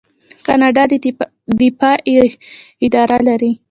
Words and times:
کاناډا 0.45 0.83
د 0.91 0.93
دفاع 1.61 1.95
اداره 2.85 3.17
لري. 3.27 3.51